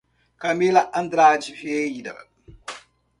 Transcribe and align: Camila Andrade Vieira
Camila 0.39 0.89
Andrade 0.95 1.51
Vieira 1.53 2.15